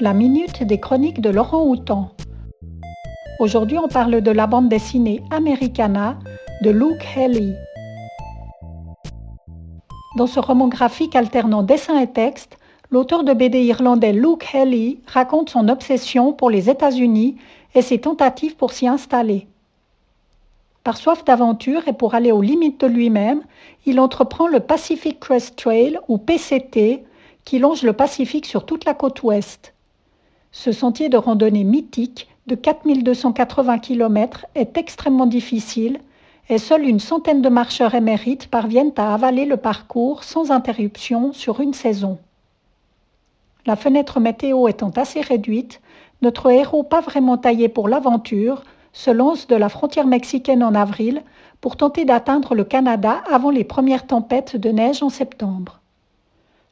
[0.00, 2.10] La minute des chroniques de Laurent Houtan.
[3.40, 6.16] Aujourd'hui, on parle de la bande dessinée Americana
[6.62, 7.56] de Luke Haley.
[10.16, 12.58] Dans ce roman graphique alternant dessin et texte,
[12.92, 17.34] l'auteur de BD irlandais Luke Haley raconte son obsession pour les États-Unis
[17.74, 19.48] et ses tentatives pour s'y installer.
[20.84, 23.42] Par soif d'aventure et pour aller aux limites de lui-même,
[23.84, 27.02] il entreprend le Pacific Crest Trail ou PCT
[27.44, 29.74] qui longe le Pacifique sur toute la côte ouest.
[30.50, 36.00] Ce sentier de randonnée mythique de 4280 km est extrêmement difficile
[36.48, 41.60] et seule une centaine de marcheurs émérites parviennent à avaler le parcours sans interruption sur
[41.60, 42.18] une saison.
[43.66, 45.82] La fenêtre météo étant assez réduite,
[46.22, 51.22] notre héros pas vraiment taillé pour l'aventure se lance de la frontière mexicaine en avril
[51.60, 55.80] pour tenter d'atteindre le Canada avant les premières tempêtes de neige en septembre.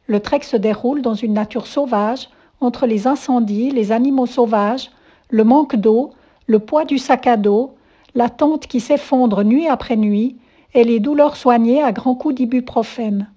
[0.06, 4.90] Le trek se déroule dans une nature sauvage, entre les incendies, les animaux sauvages,
[5.30, 6.10] le manque d'eau,
[6.46, 7.74] le poids du sac à dos,
[8.14, 10.36] la tente qui s'effondre nuit après nuit
[10.74, 13.30] et les douleurs soignées à grands coups d'ibuprofène.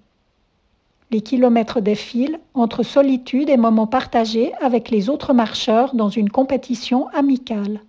[1.12, 7.08] Les kilomètres défilent entre solitude et moments partagés avec les autres marcheurs dans une compétition
[7.10, 7.82] amicale.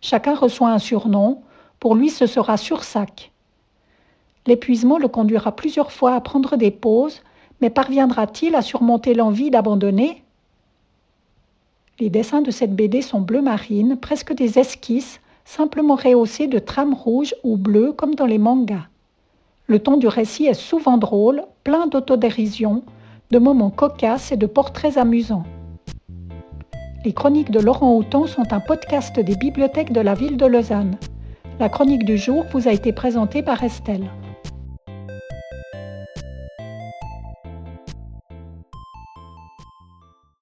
[0.00, 1.42] Chacun reçoit un surnom.
[1.80, 3.32] Pour lui, ce sera Sursac.
[4.46, 7.22] L'épuisement le conduira plusieurs fois à prendre des pauses,
[7.60, 10.22] mais parviendra-t-il à surmonter l'envie d'abandonner?
[12.00, 16.94] Les dessins de cette BD sont bleu marine, presque des esquisses, simplement rehaussées de trames
[16.94, 18.86] rouges ou bleues comme dans les mangas.
[19.66, 22.84] Le ton du récit est souvent drôle, plein d'autodérision,
[23.32, 25.42] de moments cocasses et de portraits amusants.
[27.04, 30.96] Les chroniques de Laurent Houtan sont un podcast des bibliothèques de la ville de Lausanne.
[31.58, 34.08] La chronique du jour vous a été présentée par Estelle.